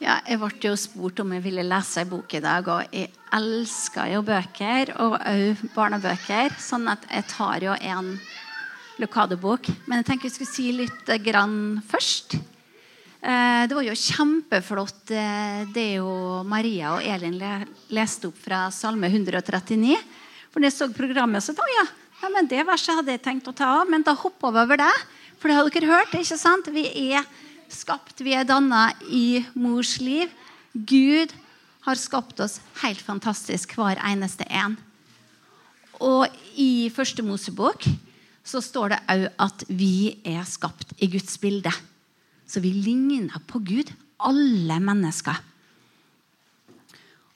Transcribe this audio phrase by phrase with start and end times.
[0.00, 3.10] Ja, jeg ble jo spurt om jeg ville lese en bok i dag, og jeg
[3.36, 6.54] elsker jo bøker, og òg barnebøker.
[6.56, 8.14] Sånn at jeg tar jo en
[9.00, 9.68] Lukado-bok.
[9.84, 12.38] Men jeg tenker jeg skulle si litt grann først.
[13.20, 16.08] Eh, det var jo kjempeflott eh, det jo
[16.48, 17.36] Maria og Elin
[17.92, 20.00] leste opp fra Salme 139.
[20.48, 21.84] For når jeg så programmet, så da, ja,
[22.22, 23.92] ja men det verset hadde jeg tenkt å ta av.
[23.92, 24.94] Men da hoppa vi over det.
[25.36, 26.16] For det har dere hørt.
[26.16, 26.72] ikke sant?
[26.72, 27.28] Vi er
[27.74, 30.30] skapt, vi er danna i mors liv.
[30.74, 31.32] Gud
[31.86, 34.76] har skapt oss helt fantastisk, hver eneste en.
[36.00, 37.84] Og i første Mosebok
[38.46, 41.72] så står det òg at vi er skapt i Guds bilde.
[42.48, 45.38] Så vi ligner på Gud, alle mennesker.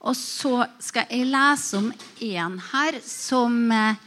[0.04, 1.92] Og så skal jeg lese om
[2.26, 4.00] en her som eh,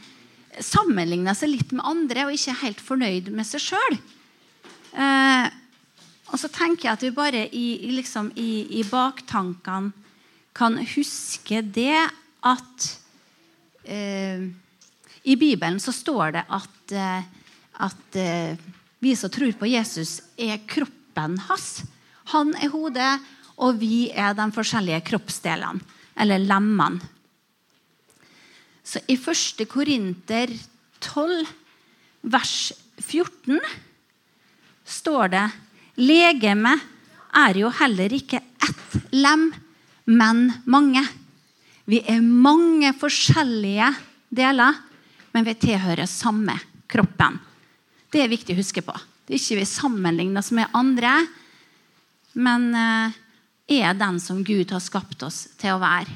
[0.62, 3.98] sammenligner seg litt med andre og ikke er helt fornøyd med seg sjøl.
[6.28, 9.92] Og så tenker jeg at vi bare i, liksom, i, i baktankene
[10.58, 12.08] kan huske det
[12.48, 12.86] at
[13.86, 14.42] eh,
[15.22, 17.28] I Bibelen så står det at, eh,
[17.86, 18.58] at eh,
[18.98, 21.84] vi som tror på Jesus, er kroppen hans.
[22.34, 23.12] Han er hodet,
[23.58, 25.82] og vi er de forskjellige kroppsdelene,
[26.18, 27.14] eller lemmene.
[28.82, 29.62] Så i 1.
[29.70, 30.50] Korinter
[31.04, 31.46] 12,
[32.32, 33.58] vers 14,
[34.88, 35.46] står det
[35.98, 36.84] Legemet
[37.34, 39.48] er jo heller ikke ett lem,
[40.06, 41.02] men mange.
[41.88, 43.90] Vi er mange forskjellige
[44.30, 44.76] deler,
[45.34, 46.54] men vi tilhører samme
[46.88, 47.40] kroppen.
[48.12, 48.94] Det er viktig å huske på.
[49.26, 51.16] Det er ikke vi sammenligner oss med andre,
[52.38, 53.18] men eh,
[53.82, 56.14] er den som Gud har skapt oss til å være.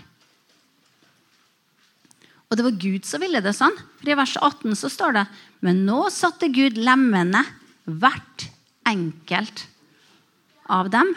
[2.48, 3.75] Og det var Gud som ville det sånn.
[3.98, 5.27] For I vers 18 så står det
[5.64, 7.41] Men nå satte Gud lemmene,
[7.88, 8.47] hvert
[8.88, 9.64] enkelt
[10.70, 11.14] av dem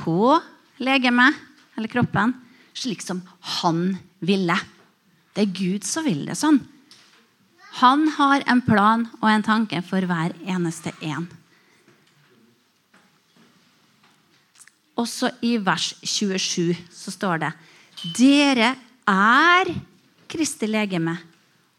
[0.00, 0.38] på
[0.80, 1.36] legemet
[1.76, 2.34] eller kroppen
[2.72, 3.22] slik som
[3.60, 4.56] han ville.
[5.34, 6.60] Det er Gud som vil det sånn.
[7.80, 11.28] Han har en plan og en tanke for hver eneste en.
[15.00, 17.52] Også i vers 27 så står det
[18.16, 18.74] Dere
[19.08, 19.70] er
[20.30, 21.16] Kristi legeme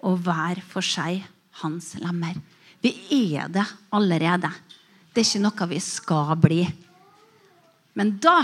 [0.07, 1.22] og hver for seg
[1.62, 2.40] hans lemmer.
[2.81, 2.96] Vi
[3.36, 4.50] er det allerede.
[5.13, 6.63] Det er ikke noe vi skal bli.
[7.94, 8.40] Men da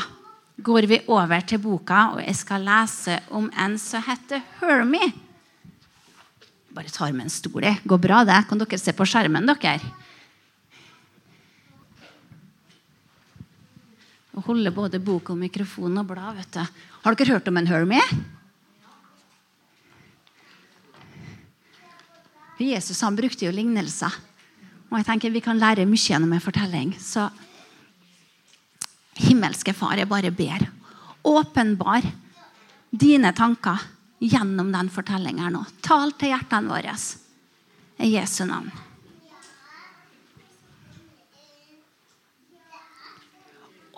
[0.58, 5.14] går vi over til boka, og jeg skal lese om en som heter Hermie.
[6.74, 7.62] Bare tar med en stol.
[7.64, 8.42] Det går bra, det.
[8.50, 9.80] Kan dere se på skjermen, dere?
[14.38, 16.36] Og holde både bok og mikrofon og blad.
[16.38, 16.82] vet du.
[17.06, 18.04] Har dere hørt om en Hermie?
[22.58, 24.14] Jesus han brukte jo lignelser.
[24.90, 26.94] Og jeg tenker Vi kan lære mye gjennom en fortelling.
[27.00, 27.30] Så
[29.28, 30.66] himmelske Far, jeg bare ber.
[31.28, 32.06] Åpenbar
[32.90, 33.84] dine tanker
[34.24, 35.64] gjennom den fortellingen nå.
[35.86, 36.96] Tal til hjertene våre
[37.98, 38.72] i Jesu navn.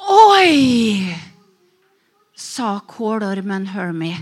[0.09, 1.15] Oi!
[2.39, 4.17] sa kålormen Hermie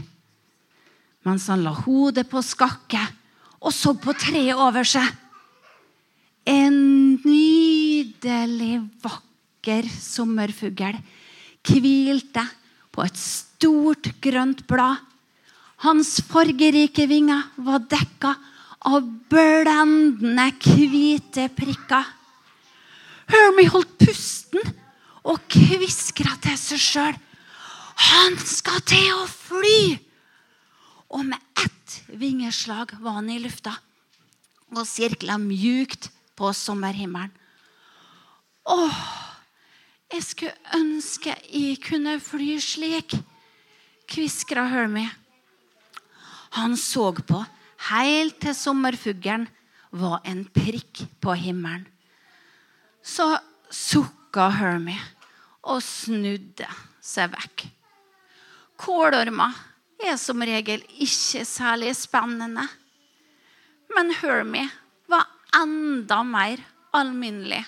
[1.27, 3.01] mens han la hodet på skakke
[3.57, 5.07] og så på treet over seg.
[6.47, 6.77] En
[7.25, 9.26] nydelig, vakker
[9.91, 10.97] sommerfugl
[11.67, 12.43] hvilte
[12.95, 15.03] på et stort, grønt blad.
[15.83, 18.33] Hans fargerike vinger var dekka
[18.87, 22.07] av blendende, hvite prikker.
[23.27, 24.63] Hermie holdt pusten
[25.27, 27.17] og kviskra til seg sjøl.
[28.07, 29.97] Han skal til å fly!
[31.13, 33.75] Og med ett vingeslag var han i lufta
[34.75, 37.31] og sirkla mjukt på sommerhimmelen.
[38.67, 38.97] Åh,
[40.13, 43.15] jeg skulle ønske jeg kunne fly slik,
[44.07, 45.09] kviskra Hermie.
[46.55, 47.43] Han så på
[47.89, 49.47] helt til sommerfuglen
[49.91, 51.85] var en prikk på himmelen.
[53.03, 53.35] Så
[53.71, 54.99] sukka Hermie
[55.67, 56.67] og snudde
[57.03, 57.65] seg vekk.
[58.79, 59.55] Kålormer
[60.03, 62.67] er som regel ikke særlig spennende.
[63.95, 64.69] Men Hermie
[65.09, 66.61] var enda mer
[66.95, 67.63] alminnelig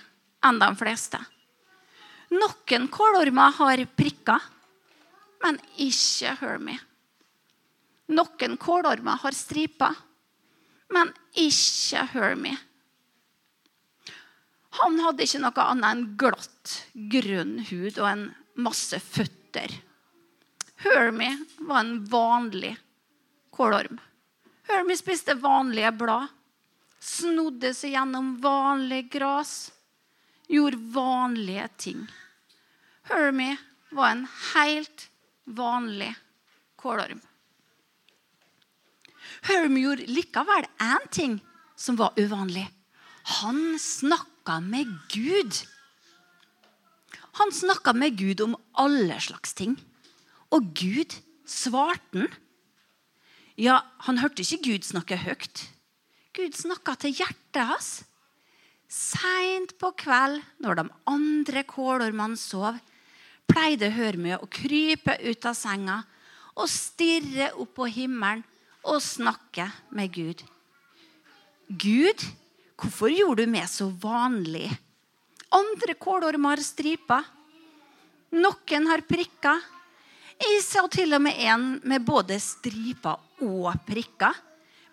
[0.46, 1.20] enn de fleste.
[2.30, 4.44] Noen kålormer har prikker,
[5.44, 6.80] men ikke Hermie.
[8.14, 9.96] Noen kålormer har striper,
[10.94, 12.58] men ikke Hermie.
[14.80, 16.76] Han hadde ikke noe annet enn glatt,
[17.12, 18.26] grønn hud og en
[18.62, 19.74] masse føtter.
[20.86, 21.34] Hermie
[21.66, 22.76] var en vanlig
[23.56, 23.98] kålorm.
[24.70, 26.30] Hermie spiste vanlige blad,
[27.02, 29.72] snodde seg gjennom vanlig gras,
[30.50, 32.06] gjorde vanlige ting.
[33.10, 33.58] Hermie
[33.96, 35.10] var en helt
[35.46, 36.12] vanlig
[36.80, 37.22] kålorm.
[39.46, 41.40] Hermy gjorde likevel én ting
[41.76, 42.68] som var uvanlig.
[43.40, 45.54] Han snakka med Gud.
[47.40, 49.78] Han snakka med Gud om alle slags ting.
[50.52, 51.16] Og Gud
[51.46, 52.30] svarte han.
[53.60, 55.66] Ja, han hørte ikke Gud snakke høyt.
[56.34, 57.90] Gud snakka til hjertet hans.
[58.90, 62.78] Seint på kveld, når de andre kålormene sov,
[63.50, 66.00] pleide Hørmø å krype ut av senga
[66.58, 68.42] og stirre opp på himmelen
[68.90, 70.42] og snakke med Gud.
[71.70, 72.24] Gud,
[72.80, 74.72] hvorfor gjorde du meg så vanlig?
[75.54, 77.28] Andre kålormer har striper.
[78.42, 79.62] Noen har prikker.
[80.40, 84.34] Jeg så til og med en med både striper og prikker.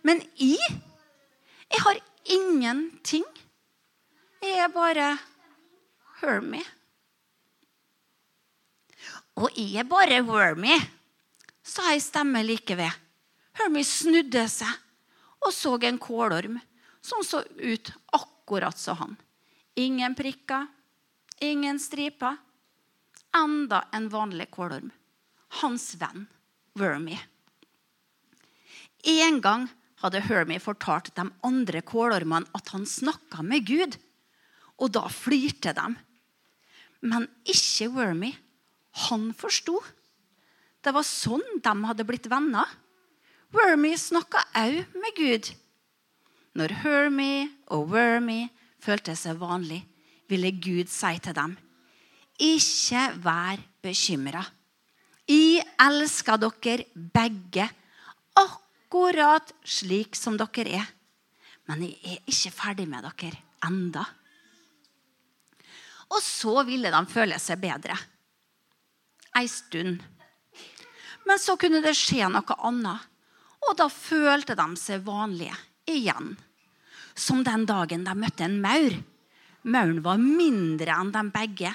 [0.04, 0.60] Men jeg,
[1.72, 2.00] jeg har
[2.37, 3.25] ingenting.
[4.43, 5.17] Er bare
[6.21, 6.62] Hermy.
[9.37, 10.79] Og jeg er bare Hermie,
[11.62, 12.93] sa ei stemme like ved.
[13.56, 14.73] Hermy snudde seg
[15.47, 16.59] og så en kålorm
[17.05, 19.17] som så ut akkurat som han.
[19.77, 20.67] Ingen prikker,
[21.41, 22.37] ingen striper.
[23.37, 24.91] Enda en vanlig kålorm.
[25.61, 26.27] Hans venn
[26.75, 27.19] Wormy.
[29.05, 29.69] En gang
[30.00, 33.99] hadde Hermy fortalt de andre kålormene at han snakka med Gud.
[34.82, 35.87] Og da flirte de.
[37.06, 38.32] Men ikke Wormy.
[39.08, 39.78] Han forsto.
[40.84, 42.69] Det var sånn de hadde blitt venner.
[43.55, 45.50] Wormy snakka òg med Gud.
[46.56, 48.46] Når Hermy og Wormy
[48.81, 49.82] følte seg vanlig,
[50.31, 51.56] ville Gud si til dem,
[52.40, 54.43] ikke vær bekymra.
[55.26, 57.67] Jeg elsker dere begge
[58.38, 60.87] akkurat slik som dere er.
[61.67, 64.05] Men jeg er ikke ferdig med dere enda.
[66.12, 67.97] Og så ville de føle seg bedre.
[69.37, 70.03] Ei stund.
[71.26, 73.03] Men så kunne det skje noe annet.
[73.67, 75.56] Og da følte de seg vanlige
[75.91, 76.37] igjen.
[77.17, 78.94] Som den dagen de møtte en maur.
[79.67, 81.73] Mauren var mindre enn dem begge,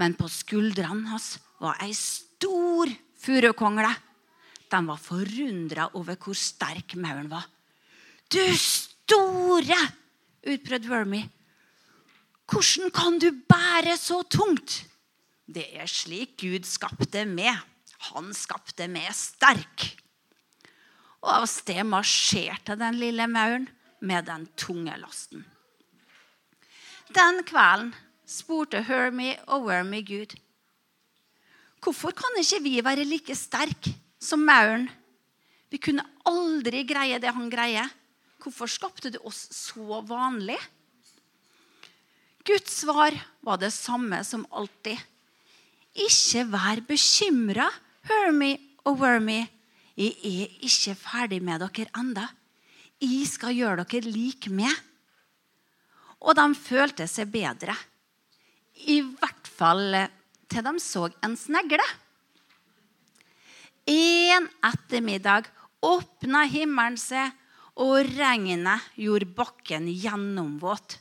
[0.00, 2.88] men på skuldrene hans var ei stor
[3.20, 3.90] furukongle.
[4.68, 7.44] De var forundra over hvor sterk mauren var.
[8.32, 9.76] Du store!
[10.48, 11.26] utbrøt Wormy.
[12.48, 14.82] Hvordan kan du bære så tungt?
[15.48, 17.56] Det er slik Gud skapte meg.
[18.12, 19.84] Han skapte meg sterk.
[21.20, 23.66] Og av sted marsjerte den lille mauren
[24.00, 25.44] med den tunge lasten.
[27.12, 27.92] Den kvelden
[28.28, 30.36] spurte Hermie og Wormy Gud.
[31.82, 34.88] Hvorfor kan ikke vi være like sterke som mauren?
[35.68, 37.88] Vi kunne aldri greie det han greier.
[38.40, 40.58] Hvorfor skapte du oss så vanlig?
[42.48, 43.12] Guds svar
[43.44, 44.96] var det samme som alltid.
[45.98, 47.66] Ikke vær bekymra,
[48.08, 48.54] Hermy
[48.88, 49.42] og Wormy.
[49.98, 52.24] Jeg er ikke ferdig med dere enda.
[53.02, 54.72] Jeg skal gjøre dere lik meg.
[56.24, 57.74] Og de følte seg bedre.
[58.88, 59.98] I hvert fall
[60.48, 61.84] til de så en snegle.
[63.88, 65.50] En ettermiddag
[65.84, 67.34] åpna himmelen seg,
[67.78, 70.96] og regnet gjorde bakken gjennomvåt.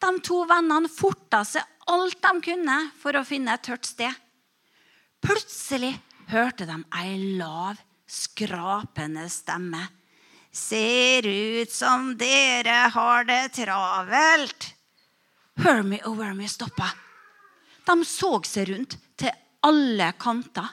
[0.00, 4.12] De to vennene forta seg alt de kunne for å finne et tørt sted.
[5.20, 5.92] Plutselig
[6.30, 7.80] hørte de ei lav,
[8.10, 9.84] skrapende stemme
[10.50, 14.72] Ser ut som dere har det travelt.
[15.62, 16.88] Hermie og Wermy stoppa.
[17.86, 19.30] De så seg rundt til
[19.62, 20.72] alle kanter,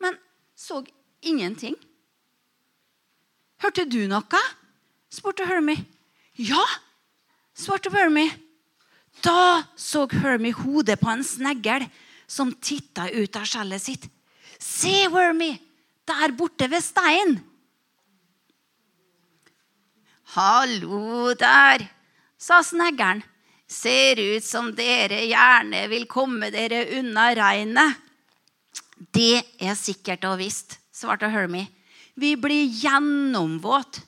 [0.00, 0.16] men
[0.56, 0.80] så
[1.20, 1.76] ingenting.
[3.62, 4.42] Hørte du noe?
[5.12, 5.84] spurte Hermie.
[6.40, 6.62] Ja,
[7.52, 8.30] svarte Wormy.
[9.76, 11.86] Så Hermie hodet på en snegl
[12.26, 14.06] som titta ut av skjellet sitt.
[14.58, 15.56] Se, Wormy,
[16.08, 17.40] der borte ved steinen.
[20.32, 21.84] Hallo der,
[22.40, 23.20] sa sneglen.
[23.68, 28.00] Ser ut som dere gjerne vil komme dere unna regnet.
[29.12, 31.68] Det er sikkert og visst, svarte Hermie.
[32.14, 34.02] Vi blir gjennomvåt.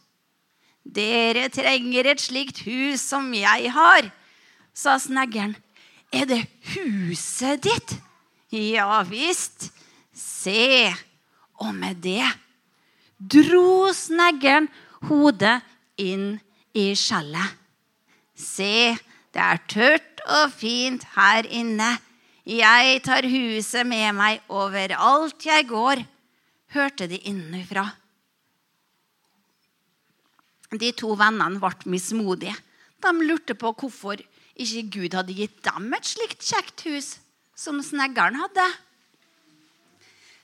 [0.84, 4.10] Dere trenger et slikt hus som jeg har,
[4.74, 5.56] sa sneggeren.
[6.12, 6.42] Er det
[6.74, 7.96] huset ditt?
[8.54, 9.70] Ja visst.
[10.14, 10.92] Se.
[11.62, 12.26] Og med det
[13.18, 14.68] dro sneggeren
[15.08, 15.60] hodet
[16.00, 16.34] inn
[16.74, 17.60] i skjellet.
[18.34, 18.96] Se,
[19.34, 21.94] det er tørt og fint her inne.
[22.44, 26.02] Jeg tar huset med meg overalt jeg går,
[26.74, 27.86] hørte de innenfra.
[30.74, 32.56] De to vennene ble mismodige.
[33.00, 34.18] De lurte på hvorfor
[34.54, 37.14] ikke Gud hadde gitt dem et slikt kjekt hus
[37.58, 38.66] som sneggeren hadde.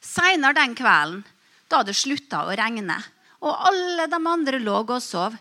[0.01, 1.23] Seinere den kvelden,
[1.71, 2.97] da det slutta å regne,
[3.41, 5.37] og alle de andre lå og sov,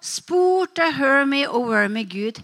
[0.00, 2.42] spurte Hermy og Wormy Gud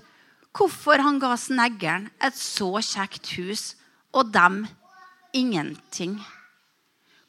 [0.57, 3.75] hvorfor han ga sneggeren et så kjekt hus,
[4.17, 4.63] og dem
[5.37, 6.17] ingenting.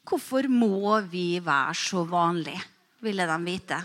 [0.08, 2.62] Hvorfor må vi være så vanlige,
[3.04, 3.82] ville de vite.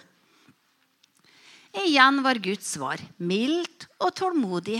[1.73, 4.77] Igjen var Guds svar mildt og tålmodig.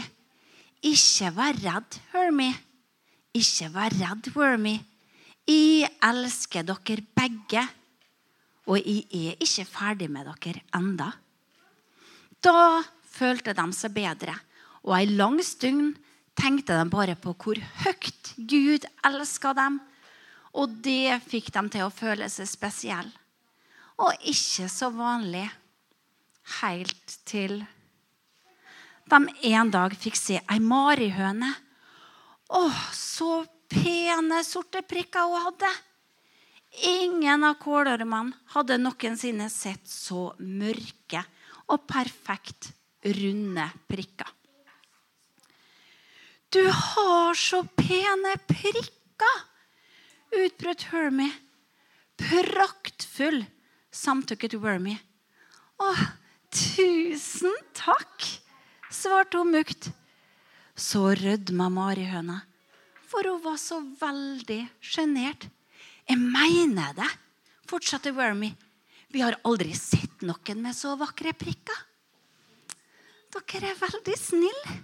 [0.86, 2.54] Ikke vær redd, Hermie.
[3.34, 4.76] Ikke vær redd, Wormy.
[5.50, 7.64] Jeg elsker dere begge,
[8.70, 11.10] og jeg er ikke ferdig med dere enda.
[12.44, 14.38] Da følte de seg bedre,
[14.86, 15.98] og ei lang stund
[16.38, 19.82] tenkte de bare på hvor høyt Gud elska dem.
[20.54, 23.12] Og det fikk dem til å føle seg spesielle.
[23.98, 25.48] Og ikke så vanlig
[26.62, 27.62] helt til
[29.10, 29.20] de
[29.54, 31.50] en dag fikk se ei marihøne.
[32.54, 32.64] Å,
[32.96, 35.72] så pene sorte prikker hun hadde.
[36.90, 41.22] Ingen av kålormene hadde noensinne sett så mørke
[41.70, 42.72] og perfekt
[43.04, 44.32] runde prikker.
[46.54, 49.38] Du har så pene prikker,
[50.38, 51.34] utbrøt Hermie.
[52.18, 53.42] Praktfull,
[53.90, 54.94] samtykket Wormy.
[55.82, 55.90] Å,
[56.54, 58.26] tusen takk,
[58.94, 59.90] svarte hun mukt.
[60.76, 62.40] Så rødma marihøna,
[63.10, 65.48] for hun var så veldig sjenert.
[66.10, 67.10] Jeg mener det,
[67.70, 68.52] fortsatte Wormy.
[69.14, 71.84] Vi har aldri sett noen med så vakre prikker.
[73.34, 74.80] Dere er veldig snille,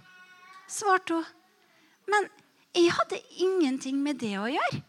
[0.70, 1.26] svarte hun.
[2.10, 2.26] Men
[2.74, 4.82] jeg hadde ingenting med det å gjøre.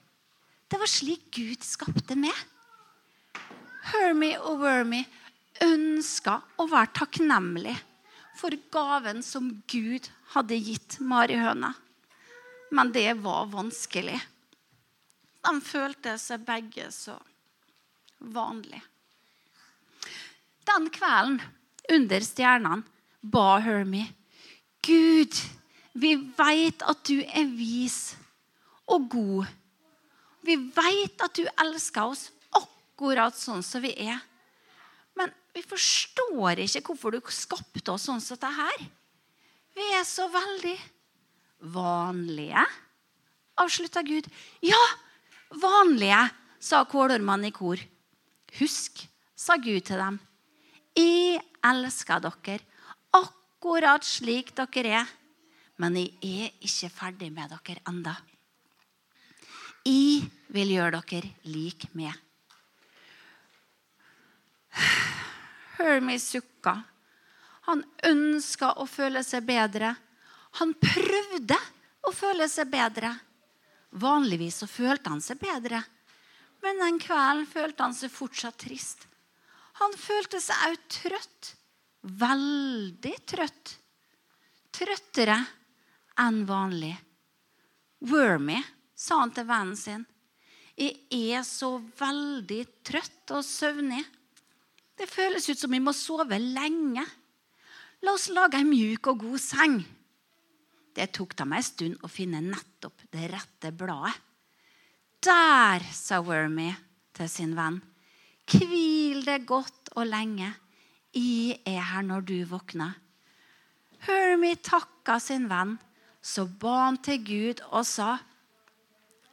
[0.70, 2.38] Det var slik Gud skapte meg.
[3.92, 5.02] Hermy og Wormy
[5.62, 7.76] ønska å være takknemlig
[8.40, 11.74] for gaven som Gud hadde gitt marihøna.
[12.72, 14.20] Men det var vanskelig.
[15.42, 17.18] De følte seg begge så
[18.22, 18.84] vanlige.
[20.70, 21.42] Den kvelden
[21.92, 22.86] under stjernene
[23.22, 24.08] ba Hermie
[24.86, 25.36] Gud,
[25.94, 28.16] vi veit at du er vis
[28.90, 29.50] og god.
[30.42, 34.18] Vi veit at du elsker oss akkurat sånn som vi er.
[35.20, 38.84] Men vi forstår ikke hvorfor du skapte oss sånn som dette her.
[39.76, 40.76] Vi er så veldig
[41.74, 42.64] vanlige,
[43.62, 44.28] avslutta Gud.
[44.66, 44.82] Ja,
[45.62, 46.26] vanlige,
[46.62, 47.80] sa kålormene i kor.
[48.60, 49.04] Husk,
[49.36, 50.20] sa Gud til dem.
[50.98, 52.60] Jeg elsker dere
[53.16, 55.16] akkurat slik dere er.
[55.82, 58.14] Men jeg er ikke ferdig med dere enda.
[59.88, 62.14] Jeg vil gjøre dere lik meg.
[65.78, 66.76] Hermie sukka.
[67.68, 69.94] Han ønska å føle seg bedre.
[70.60, 71.58] Han prøvde
[72.08, 73.14] å føle seg bedre.
[73.92, 75.82] Vanligvis så følte han seg bedre,
[76.64, 79.08] men den kvelden følte han seg fortsatt trist.
[79.82, 81.56] Han følte seg òg trøtt.
[82.02, 83.76] Veldig trøtt.
[84.74, 85.38] Trøttere
[86.22, 86.94] enn vanlig.
[88.10, 88.58] Wormy,
[88.96, 90.06] sa han til vennen sin.
[90.78, 90.98] Jeg
[91.36, 94.02] er så veldig trøtt og søvnig.
[95.02, 97.02] Det føles ut som vi må sove lenge.
[98.06, 99.80] La oss lage ei mjuk og god seng.
[100.94, 104.14] Det tok dem ei stund å finne nettopp det rette bladet.
[105.26, 106.70] Der, sa Wormy
[107.18, 107.82] til sin venn.
[108.46, 110.54] Hvil deg godt og lenge.
[111.18, 112.94] Jeg er her når du våkner.
[114.06, 115.80] Hermie takka sin venn,
[116.22, 118.20] så ba han til Gud og sa,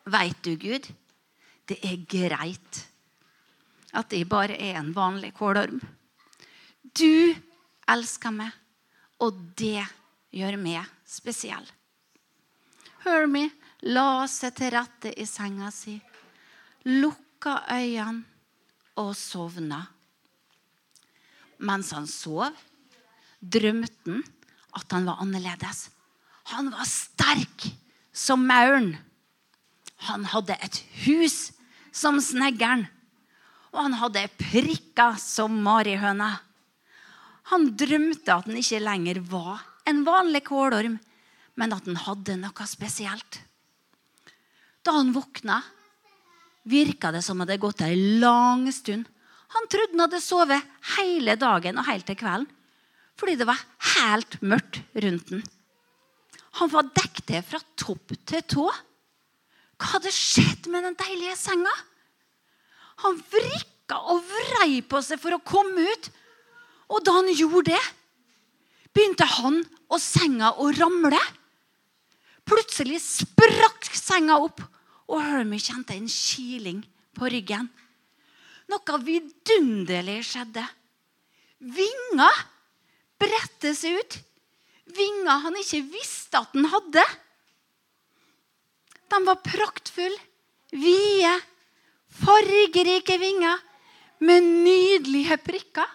[0.08, 0.88] Veit du, Gud,
[1.68, 2.86] det er greit
[3.96, 5.80] at jeg bare er en vanlig kålorm.
[6.82, 7.34] Du
[7.88, 8.52] elsker meg,
[9.20, 9.84] og det
[10.34, 11.64] gjør meg spesiell.
[13.04, 13.50] Hermie
[13.88, 15.96] la seg til rette i senga si,
[16.88, 18.24] lukka øynene
[18.98, 19.84] og sovna.
[21.58, 22.54] Mens han sov,
[23.40, 24.24] drømte han
[24.78, 25.88] at han var annerledes.
[26.54, 27.68] Han var sterk
[28.12, 28.96] som mauren.
[30.08, 31.50] Han hadde et hus
[31.94, 32.86] som sneggeren.
[33.74, 36.30] Og han hadde prikker som marihøna.
[37.52, 40.98] Han drømte at han ikke lenger var en vanlig kålorm,
[41.58, 43.40] men at han hadde noe spesielt.
[44.84, 45.62] Da han våkna,
[46.68, 49.08] virka det som det hadde gått ei lang stund.
[49.56, 52.54] Han trodde han hadde sovet hele dagen og helt til kvelden
[53.18, 53.58] fordi det var
[53.96, 55.40] helt mørkt rundt den.
[56.60, 58.66] Han var dekket fra topp til tå.
[59.74, 61.72] Hva hadde skjedd med den deilige senga?
[63.04, 66.10] Han vrikka og vrei på seg for å komme ut.
[66.88, 67.82] Og da han gjorde det,
[68.96, 71.20] begynte han og senga å ramle.
[72.48, 74.62] Plutselig sprakk senga opp,
[75.08, 76.80] og Hermie kjente en kiling
[77.16, 77.68] på ryggen.
[78.68, 80.64] Noe vidunderlig skjedde.
[81.58, 82.42] Vinger
[83.20, 84.18] bredte seg ut.
[84.96, 87.04] Vinger han ikke visste at han hadde.
[89.08, 90.20] De var praktfulle,
[90.72, 91.32] vide,
[92.18, 93.62] fargerike vinger
[94.24, 95.88] med nydelige prikker.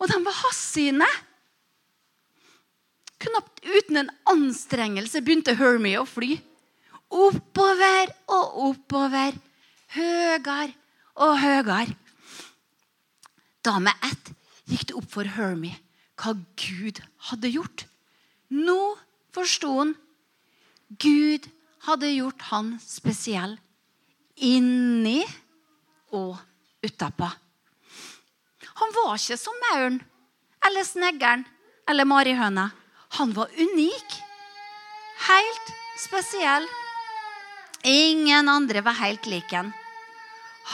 [0.00, 1.08] Og de var hassyne.
[3.22, 6.36] Knapt uten en anstrengelse begynte Hermie å fly.
[7.08, 9.36] Oppover og oppover.
[9.96, 10.74] Høyere
[11.22, 11.96] og høyere.
[13.64, 14.32] Da med ett
[14.68, 15.78] gikk det opp for Hermie
[16.16, 17.86] hva Gud hadde gjort.
[18.52, 18.96] Nå
[19.34, 19.94] forsto han.
[21.02, 21.48] Gud
[21.86, 23.56] hadde gjort han spesiell
[24.36, 25.20] inni
[26.16, 26.36] og
[26.84, 27.28] utapå.
[28.76, 30.00] Han var ikke som mauren
[30.66, 31.44] eller sneggeren
[31.88, 32.70] eller marihøna.
[33.16, 34.16] Han var unik.
[35.26, 36.66] Helt spesiell.
[37.86, 39.72] Ingen andre var helt lik han.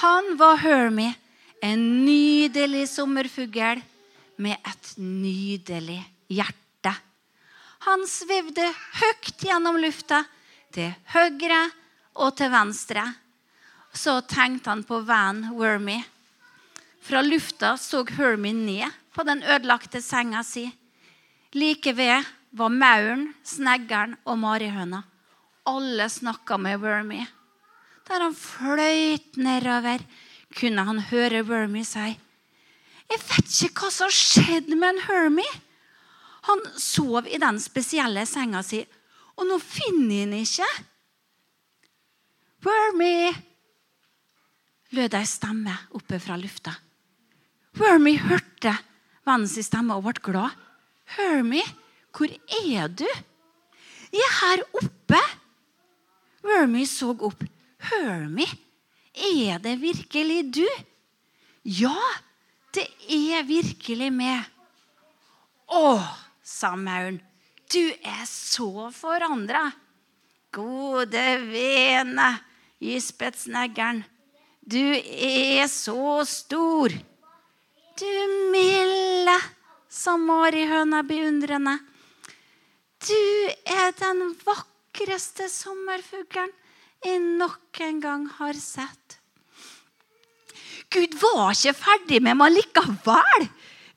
[0.03, 1.15] Han var Hermie,
[1.61, 3.83] en nydelig sommerfugl
[4.41, 6.01] med et nydelig
[6.33, 6.95] hjerte.
[7.85, 8.65] Han svevde
[9.03, 10.25] høyt gjennom lufta,
[10.73, 11.67] til høyre
[12.17, 13.05] og til venstre.
[13.93, 16.03] Så tenkte han på Van Wormy.
[17.03, 20.71] Fra lufta så Hermie ned på den ødelagte senga si.
[21.53, 25.03] Like ved var mauren, sneggeren og marihøna.
[25.67, 27.27] Alle snakka med Wormy.
[28.09, 30.01] Der han fløyt nedover,
[30.59, 32.17] kunne han høre Wormy si
[33.13, 35.47] jeg vet ikke hva som skjedde med en Hermy.
[36.49, 38.81] Han sov i den spesielle senga si,
[39.37, 40.69] og nå finner han ikke.
[42.65, 43.33] Wormy,
[44.93, 46.75] lød ei stemme oppe fra lufta.
[47.81, 48.75] Wormy hørte
[49.27, 50.59] vennens stemme og ble glad.
[51.17, 51.65] Hermie,
[52.13, 52.29] hvor
[52.63, 53.09] er du?
[54.13, 55.21] Jeg er her oppe.
[56.45, 57.45] Wormy så opp.
[57.83, 58.49] Hermie,
[59.15, 60.67] er det virkelig du?
[61.65, 61.97] Ja,
[62.75, 64.45] det er virkelig meg.
[65.73, 65.97] Å,
[66.45, 67.21] sa mauren.
[67.73, 69.71] Du er så forandra.
[70.53, 72.29] Gode vene,
[72.83, 74.03] gispet sneggeren.
[74.63, 76.93] Du er så stor.
[77.99, 78.13] Du
[78.53, 79.35] milde,
[79.91, 81.79] sa marihøna beundrende.
[83.03, 83.23] Du
[83.67, 86.53] er den vakreste sommerfuglen
[87.03, 89.19] jeg nok en gang har sett.
[90.93, 93.49] Gud var ikke ferdig med meg likevel,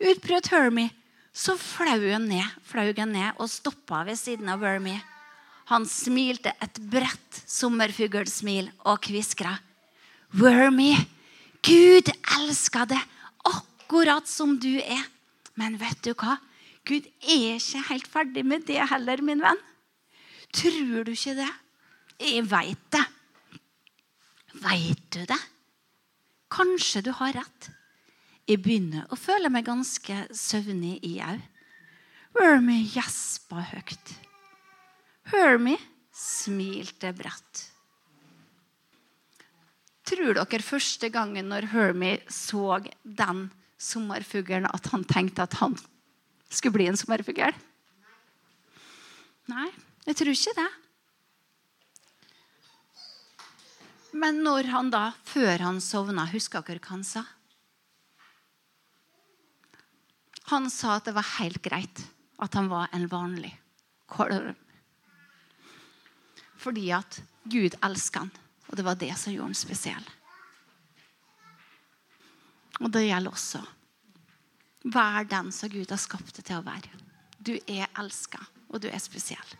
[0.09, 0.89] utbrøt Hermie.
[1.35, 5.01] Så flau han ned, flaug han ned og stoppa ved siden av Hermie.
[5.69, 9.57] Han smilte et bredt sommerfuglsmil og kviskra.
[10.33, 10.95] Wormy,
[11.65, 12.09] Gud
[12.39, 13.01] elsker deg
[13.45, 15.05] akkurat som du er.
[15.55, 16.39] Men vet du hva?
[16.85, 19.61] Gud er ikke helt ferdig med det heller, min venn.
[20.55, 21.51] Tror du ikke det?
[22.21, 23.05] Jeg veit det.
[24.63, 25.41] Veit du det?
[26.53, 27.71] Kanskje du har rett.
[28.45, 31.39] Jeg begynner å føle meg ganske søvnig i au.
[32.37, 34.13] Wormy gjespa høyt.
[35.31, 35.75] Hermy
[36.13, 37.63] smilte bredt.
[40.05, 43.47] Tror dere første gangen når Hermie så den
[43.81, 45.73] sommerfuglen, at han tenkte at han
[46.49, 47.55] skulle bli en sommerfugl?
[49.49, 49.69] Nei,
[50.05, 50.71] jeg tror ikke det.
[54.15, 57.25] Men når han da, før han sovna, husker dere hva han sa?
[60.53, 62.05] Han sa at det var helt greit
[62.45, 63.51] at han var en vanlig
[64.11, 64.53] kolv.
[66.61, 68.31] Fordi at Gud elsker han,
[68.67, 70.07] og det var det som gjorde han spesiell.
[72.83, 73.61] Og det gjelder også.
[74.93, 77.03] Vær den som Gud har skapt deg til å være.
[77.39, 79.55] Du er elska, og du er spesiell.